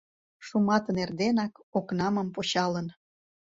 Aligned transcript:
Шуматын 0.47 0.97
эрденак, 1.03 1.53
окнамым 1.77 2.27
почалын 2.35 2.87